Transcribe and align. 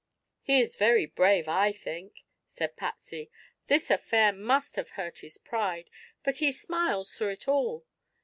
"He 0.41 0.59
is 0.59 0.77
very 0.77 1.05
brave, 1.05 1.47
I 1.47 1.71
think," 1.71 2.23
said 2.47 2.75
Patsy. 2.75 3.29
"This 3.67 3.91
affair 3.91 4.33
must 4.33 4.75
have 4.75 4.89
hurt 4.97 5.19
his 5.19 5.37
pride, 5.37 5.91
but 6.23 6.37
he 6.37 6.51
smiles 6.51 7.13
through 7.13 7.33
it 7.33 7.47
all. 7.47 7.85